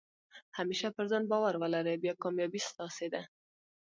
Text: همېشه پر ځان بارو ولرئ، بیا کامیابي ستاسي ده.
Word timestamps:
همېشه 0.57 0.87
پر 0.95 1.05
ځان 1.11 1.23
بارو 1.31 1.57
ولرئ، 1.61 1.95
بیا 2.03 2.13
کامیابي 2.23 2.59
ستاسي 2.69 3.07
ده. 3.13 3.21